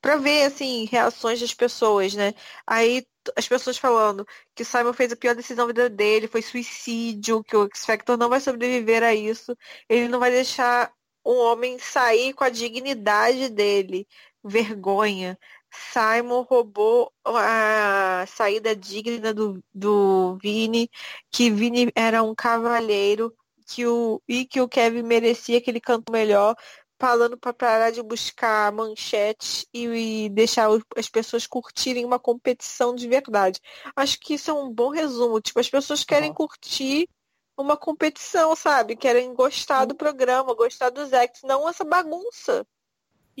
[0.00, 2.32] pra ver, assim, reações das pessoas, né?
[2.64, 3.04] Aí
[3.36, 7.42] as pessoas falando que o Simon fez a pior decisão da vida dele, foi suicídio,
[7.44, 9.56] que o X Factor não vai sobreviver a isso,
[9.88, 10.92] ele não vai deixar
[11.24, 14.06] um homem sair com a dignidade dele
[14.42, 15.38] vergonha.
[15.70, 20.90] Simon roubou a saída digna do, do Vini,
[21.30, 23.34] que Vini era um cavalheiro
[23.66, 26.56] que o, e que o Kevin merecia que ele cantou melhor,
[26.98, 33.08] falando para parar de buscar manchete e, e deixar as pessoas curtirem uma competição de
[33.08, 33.60] verdade.
[33.96, 35.40] Acho que isso é um bom resumo.
[35.40, 36.34] Tipo, as pessoas querem uhum.
[36.34, 37.08] curtir
[37.56, 38.96] uma competição, sabe?
[38.96, 42.66] Querem gostar do programa, gostar dos acts, não essa bagunça.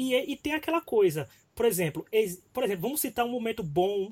[0.00, 2.06] E, e tem aquela coisa, por exemplo,
[2.54, 4.10] por exemplo, vamos citar um momento bom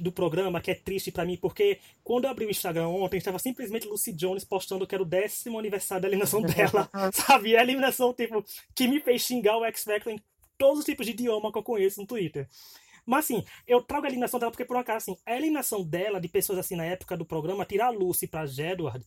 [0.00, 3.38] do programa que é triste para mim, porque quando eu abri o Instagram ontem, estava
[3.38, 7.50] simplesmente Lucy Jones postando que era o décimo aniversário da eliminação dela, sabe?
[7.50, 10.20] E a eliminação, tipo, que me fez xingar o X Factor em
[10.58, 12.48] todos os tipos de idioma que eu conheço no Twitter.
[13.06, 16.26] Mas assim, eu trago a eliminação dela porque por acaso, assim, a eliminação dela, de
[16.26, 19.06] pessoas assim na época do programa, tirar a Lucy pra Jedward,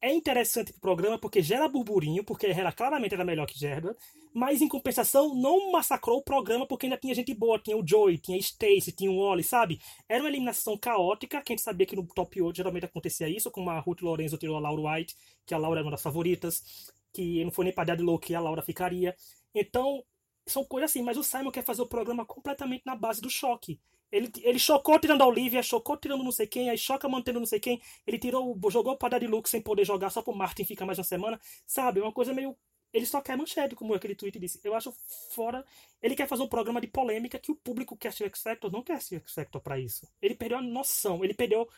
[0.00, 3.96] é interessante pro programa porque gera burburinho, porque ela claramente era melhor que Gerda,
[4.32, 8.18] mas em compensação não massacrou o programa porque ainda tinha gente boa, tinha o Joey,
[8.18, 9.80] tinha Stacy, tinha o Wally, sabe?
[10.08, 13.50] Era uma eliminação caótica, que a gente sabia que no top 8 geralmente acontecia isso,
[13.50, 16.92] como a Ruth Lorenzo tirou a Laura White, que a Laura era uma das favoritas,
[17.12, 19.16] que não foi nem para de louco que a Laura ficaria.
[19.54, 20.04] Então,
[20.46, 23.80] são coisas assim, mas o Simon quer fazer o programa completamente na base do choque.
[24.10, 27.46] Ele, ele chocou tirando a Olivia, chocou tirando não sei quem, aí choca mantendo não
[27.46, 27.80] sei quem.
[28.06, 31.04] Ele tirou, jogou o Padre Luke sem poder jogar só pro Martin ficar mais uma
[31.04, 31.40] semana.
[31.66, 32.00] Sabe?
[32.00, 32.56] Uma coisa meio.
[32.92, 34.60] Ele só quer manchete, como aquele tweet disse.
[34.62, 34.94] Eu acho
[35.30, 35.64] fora.
[36.00, 38.82] Ele quer fazer um programa de polêmica que o público que assistiu X Factor não
[38.82, 40.08] quer assistir X Factor pra isso.
[40.22, 41.68] Ele perdeu a noção, ele perdeu.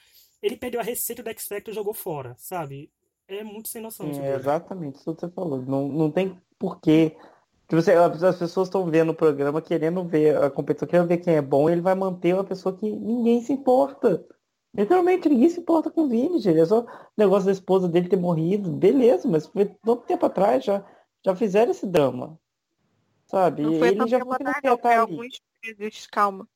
[0.41, 2.93] Ele perdeu a receita do X Factor e jogou fora, sabe?
[3.27, 4.09] É muito sem noção.
[4.11, 5.61] É, exatamente, isso que você falou.
[5.63, 7.17] Não, não tem porquê
[7.69, 11.35] Tipo, você, as pessoas estão vendo o programa, querendo ver a competição, querendo ver quem
[11.35, 14.27] é bom, e ele vai manter uma pessoa que ninguém se importa.
[14.75, 16.59] Literalmente, ninguém se importa com o Vini, gente.
[16.59, 18.71] É só o negócio da esposa dele ter morrido.
[18.71, 20.83] Beleza, mas foi tanto tempo atrás, já,
[21.23, 22.39] já fizeram esse drama.
[23.27, 23.63] Sabe?
[23.63, 26.49] Não foi ele já foi atrás, não, foi alguns meses, calma.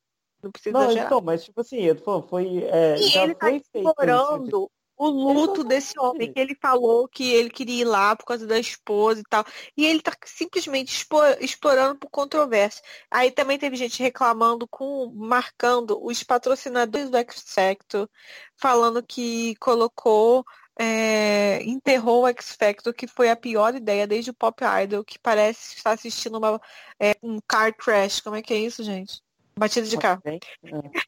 [0.42, 2.64] Não precisa não, então, mas tipo assim, eu tô falando, foi.
[2.64, 4.70] É, e já ele tá foi tá explorando
[5.10, 8.58] o luto desse homem, que ele falou que ele queria ir lá por causa da
[8.58, 9.44] esposa e tal.
[9.76, 11.06] E ele tá simplesmente
[11.40, 12.82] explorando por controvérsia.
[13.10, 18.08] Aí também teve gente reclamando, com marcando os patrocinadores do X Factor,
[18.56, 20.44] falando que colocou.
[20.78, 25.18] É, enterrou o X Factor, que foi a pior ideia desde o Pop Idol, que
[25.18, 26.58] parece estar assistindo uma,
[26.98, 28.20] é, um car crash.
[28.20, 29.20] Como é que é isso, gente?
[29.54, 30.22] Batida de carro.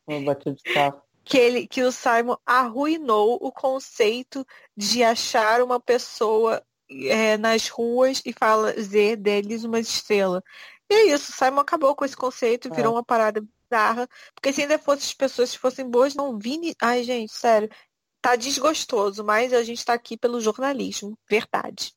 [0.07, 1.03] É, batida de carro.
[1.25, 8.23] Que, ele, que o Simon arruinou o conceito de achar uma pessoa é, nas ruas
[8.25, 10.43] e fazer deles uma estrela.
[10.89, 12.97] E é isso, o Simon acabou com esse conceito, virou é.
[12.97, 14.09] uma parada bizarra.
[14.35, 16.75] Porque se ainda fossem as pessoas que fossem boas, não vini.
[16.81, 17.71] Ai, gente, sério.
[18.21, 21.19] Tá desgostoso, mas a gente tá aqui pelo jornalismo.
[21.29, 21.95] Verdade.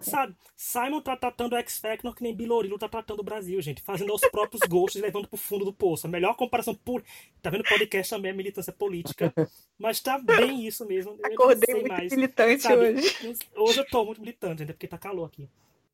[0.00, 3.82] Sabe, Simon tá tratando o X-Factor que nem Bilorilo tá tratando o Brasil, gente.
[3.82, 6.06] Fazendo aos próprios gostos e levando pro fundo do poço.
[6.06, 7.02] A melhor comparação por.
[7.40, 7.64] Tá vendo?
[7.64, 9.32] Podcast também é militância política.
[9.78, 11.16] Mas tá bem isso mesmo.
[11.18, 12.92] Eu Acordei muito mais, militante sabe?
[12.92, 13.38] hoje.
[13.56, 15.48] Hoje eu tô muito militante, gente, porque tá calor aqui.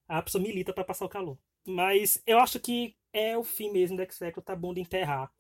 [0.09, 1.37] A pessoa milita para passar o calor.
[1.67, 5.31] Mas eu acho que é o fim mesmo do X-Factor, tá bom de enterrar.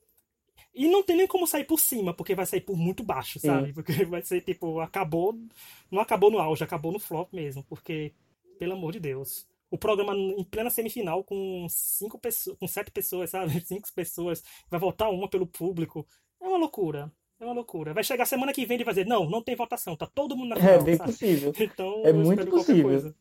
[0.78, 3.66] E não tem nem como sair por cima, porque vai sair por muito baixo, sabe?
[3.66, 3.72] Sim.
[3.72, 5.36] Porque vai ser tipo, acabou.
[5.90, 7.64] Não acabou no auge, acabou no flop mesmo.
[7.64, 8.12] Porque,
[8.60, 9.44] pelo amor de Deus.
[9.68, 13.60] O programa em plena semifinal com cinco pessoas, com sete pessoas, sabe?
[13.66, 16.06] Cinco pessoas, vai votar uma pelo público.
[16.40, 17.12] É uma loucura.
[17.40, 17.92] É uma loucura.
[17.92, 20.50] Vai chegar semana que vem e vai dizer, não, não tem votação, tá todo mundo
[20.50, 20.74] na é final.
[20.74, 21.10] É bem sabe?
[21.10, 21.52] possível.
[21.58, 23.14] Então, é muito possível.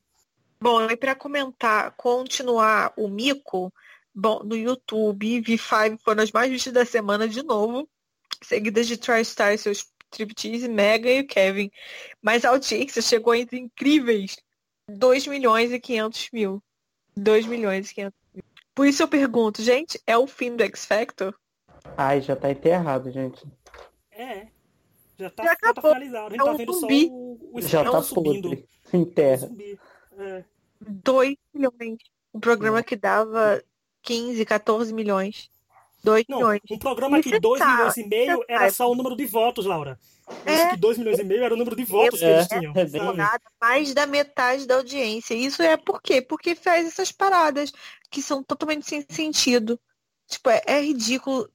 [0.62, 3.74] Bom, e para comentar, continuar o mico,
[4.20, 7.88] Bom, no YouTube, V5 foram as mais vistas da semana de novo,
[8.42, 11.70] seguidas de TriStar e seus Striptease, Mega e o Kevin.
[12.20, 14.38] Mas a audiência chegou entre incríveis
[14.90, 16.64] 2 milhões e 500 mil.
[17.16, 18.44] 2 milhões e 500 mil.
[18.74, 21.36] Por isso eu pergunto, gente, é o fim do X Factor?
[21.96, 23.46] Ai, já tá enterrado, gente.
[24.12, 24.48] É.
[25.20, 26.28] Já tá, já já tá finalizado.
[26.28, 27.08] A gente é tá vendo zumbi.
[27.08, 28.50] só o, o Já tá subindo.
[28.50, 28.70] podre.
[28.94, 29.50] Em terra.
[30.18, 30.44] É.
[30.82, 31.98] 2 milhões.
[32.34, 33.64] Um programa que dava
[34.08, 35.50] 15, 14 milhões.
[36.02, 36.62] 2 não, milhões.
[36.72, 40.00] Um programa que 2 tá, milhões e meio era só o número de votos, Laura.
[40.46, 42.74] É, que 2 milhões e meio era o número de votos é, que eles tinham.
[42.74, 45.34] É, mais da metade da audiência.
[45.34, 46.22] Isso é por quê?
[46.22, 47.74] Porque faz essas paradas
[48.10, 49.78] que são totalmente sem sentido.
[50.28, 51.50] Tipo, é, é ridículo.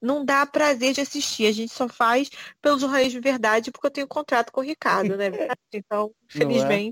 [0.00, 1.46] Não dá prazer de assistir.
[1.46, 2.30] A gente só faz
[2.62, 5.30] pelo jornalismo de verdade porque eu tenho contrato com o Ricardo, né?
[5.72, 6.90] Então, é?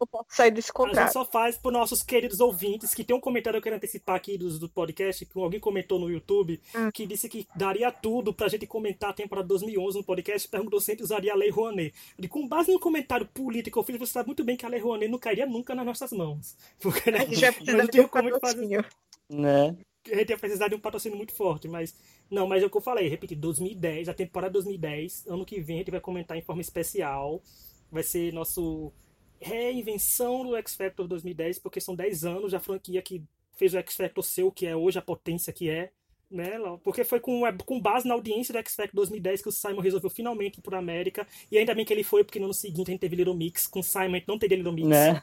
[0.00, 0.98] Eu posso sair desse contrato.
[0.98, 3.76] A gente só faz para nossos queridos ouvintes, que tem um comentário que eu quero
[3.76, 6.90] antecipar aqui do, do podcast, que alguém comentou no YouTube, hum.
[6.92, 10.90] que disse que daria tudo pra gente comentar a temporada 2011 no podcast, perguntou se
[10.90, 11.94] a gente usaria a Lei Rouanet.
[12.18, 14.68] E com base no comentário político que eu fiz, você sabe muito bem que a
[14.68, 16.56] Lei Rouanet não cairia nunca nas nossas mãos.
[16.80, 18.84] Porque né, a gente vai precisar de um patrocínio.
[19.30, 19.76] Né?
[20.12, 21.94] A gente ia precisar de um patrocínio muito forte, mas...
[22.30, 25.76] Não, mas é o que eu falei, repeti, 2010, a temporada 2010, ano que vem
[25.76, 27.42] a gente vai comentar em forma especial,
[27.90, 28.92] vai ser nosso
[29.40, 33.22] reinvenção do X Factor 2010, porque são 10 anos da franquia que
[33.56, 35.90] fez o X Factor ser o que é hoje, a potência que é.
[36.30, 39.80] Né, porque foi com, com base na audiência do X Factor 2010 que o Simon
[39.80, 41.24] resolveu finalmente ir por América.
[41.52, 43.68] E ainda bem que ele foi, porque no ano seguinte a gente teve Little Mix.
[43.68, 44.88] Com o Simon a gente não teria Little Mix.
[44.88, 45.22] Né?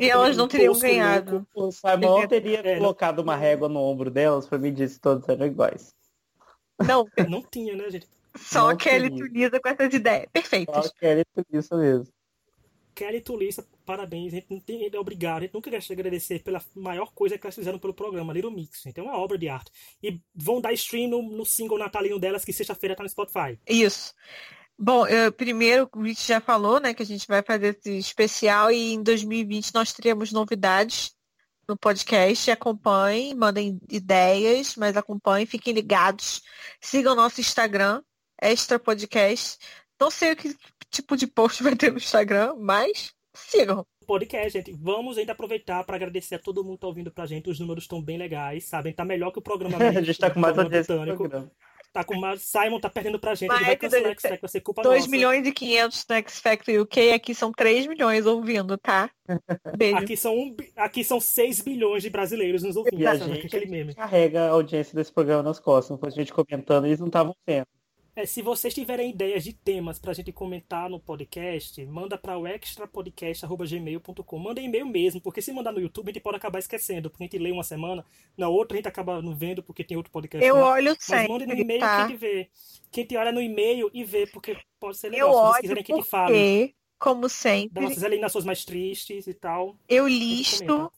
[0.00, 1.46] e elas não teriam ganhado.
[1.54, 3.24] O Simon não teria é, colocado não...
[3.24, 5.94] uma régua no ombro delas pra mim dizer se todos eram iguais.
[6.88, 7.06] Não.
[7.28, 8.08] Não tinha, né, gente?
[8.36, 10.26] Só não Kelly Tulisa com essas ideias.
[10.32, 10.86] Perfeitas.
[10.86, 12.12] Só Kelly Tulisa mesmo.
[12.94, 14.32] Kelly Tulissa, parabéns.
[14.32, 17.46] A gente não tem é obrigado, a gente nunca quer agradecer pela maior coisa que
[17.46, 18.82] elas fizeram pelo programa, Little Mix.
[18.82, 19.70] Gente, é uma obra de arte.
[20.02, 23.58] E vão dar stream no, no single natalino delas, que sexta-feira tá no Spotify.
[23.68, 24.14] Isso.
[24.78, 28.70] Bom, eu, primeiro, o Rich já falou, né, que a gente vai fazer esse especial
[28.72, 31.14] e em 2020 nós teremos novidades
[31.68, 32.50] no podcast.
[32.50, 36.42] Acompanhem, mandem ideias, mas acompanhem, fiquem ligados.
[36.80, 38.02] Sigam nosso Instagram,
[38.40, 39.58] Extra Podcast.
[40.02, 40.52] Não sei o que
[40.90, 43.86] tipo de post vai ter no Instagram, mas sigam.
[44.04, 44.72] Podcast, gente.
[44.72, 47.48] Vamos ainda aproveitar para agradecer a todo mundo que tá ouvindo pra gente.
[47.48, 48.92] Os números estão bem legais, sabem?
[48.92, 49.78] Tá melhor que o programa.
[49.78, 50.96] a gente tá com mais audiência
[51.92, 52.42] Tá com mais...
[52.42, 53.48] Simon tá perdendo pra gente.
[53.48, 55.10] Mas, ele vai cancelar o X-Factor, vai ser culpa 2 nossa.
[55.10, 57.12] milhões e 500 no X-Factor UK.
[57.12, 59.08] Aqui são 3 milhões ouvindo, tá?
[59.78, 59.98] Beijo.
[59.98, 60.56] Aqui são, um...
[60.74, 62.98] aqui são 6 bilhões de brasileiros nos ouvindo.
[62.98, 63.94] E a gente aquele meme.
[63.94, 65.96] carrega a audiência desse programa nas costas.
[65.96, 67.66] Depois a gente comentando, eles não estavam sendo.
[68.14, 72.46] É, se vocês tiverem ideias de temas pra gente comentar no podcast, manda para o
[72.46, 74.38] extrapodcast.gmail.com.
[74.38, 77.26] Manda e-mail mesmo, porque se mandar no YouTube a gente pode acabar esquecendo, porque a
[77.26, 78.04] gente lê uma semana,
[78.36, 80.46] na outra a gente acaba não vendo porque tem outro podcast.
[80.46, 81.22] Eu olho sempre.
[81.22, 81.86] Mas manda no e-mail tá?
[81.86, 82.50] que a gente vê.
[82.90, 85.28] Que a gente olha no e-mail e vê, porque pode ser legal.
[85.28, 86.74] Eu se vocês quiserem que a gente fale.
[86.98, 87.82] Como sempre.
[87.82, 89.74] Nossas alienações mais tristes e tal.
[89.88, 90.92] Eu listo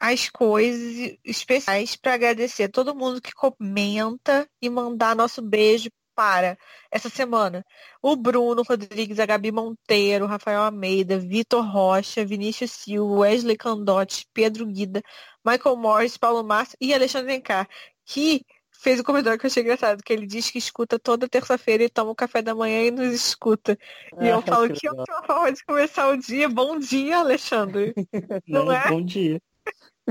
[0.00, 6.56] as coisas especiais para agradecer a todo mundo que comenta e mandar nosso beijo para
[6.90, 7.64] essa semana.
[8.02, 14.66] O Bruno Rodrigues, a Gabi Monteiro, Rafael Almeida, Vitor Rocha, Vinícius Silva, Wesley Candotti, Pedro
[14.66, 15.02] Guida,
[15.44, 17.68] Michael Morris, Paulo Márcio e Alexandre Encar,
[18.04, 18.44] que
[18.82, 21.88] fez um comentário que eu achei engraçado, que ele diz que escuta toda terça-feira e
[21.88, 23.78] toma um café da manhã e nos escuta.
[24.20, 26.48] E eu ah, falo que, que é uma forma de começar o dia.
[26.48, 27.94] Bom dia, Alexandre.
[28.46, 28.88] Não, Não é?
[28.88, 29.40] Bom dia.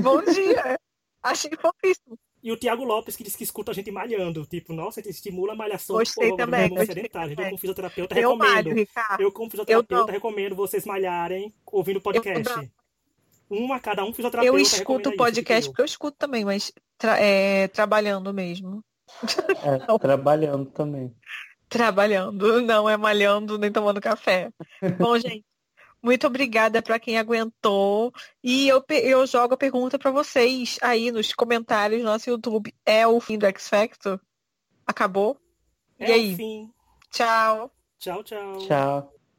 [0.00, 0.78] Bom dia.
[1.22, 2.18] Achei fofíssimo.
[2.42, 4.44] E o Tiago Lopes, que diz que escuta a gente malhando.
[4.44, 5.96] Tipo, nossa, gente estimula a malhação.
[5.96, 7.28] Gostei Pô, também, mundo gostei sedentário.
[7.30, 8.48] Gente, eu como fisioterapeuta Eu recomendo.
[8.74, 8.88] malho.
[9.20, 10.12] Eu, como fisioterapeuta, não.
[10.12, 12.56] recomendo vocês malharem ouvindo podcast.
[12.56, 12.68] não.
[13.48, 16.72] Uma, cada um fisioterapeuta Eu escuto o isso, podcast tipo porque eu escuto também, mas
[16.98, 18.82] tra- é, trabalhando mesmo.
[19.62, 21.14] É, trabalhando também.
[21.68, 24.50] Trabalhando, não é malhando nem tomando café.
[24.98, 25.44] Bom, gente,
[26.02, 28.12] muito obrigada para quem aguentou.
[28.42, 32.74] E eu, eu jogo a pergunta para vocês aí nos comentários do nosso YouTube.
[32.84, 34.20] É o fim do X Factor?
[34.86, 35.38] Acabou?
[35.98, 36.06] eu.
[36.08, 36.32] E É aí?
[36.34, 36.70] o fim.
[37.10, 37.70] Tchau.
[37.98, 38.58] Tchau, tchau.
[38.58, 39.21] Tchau.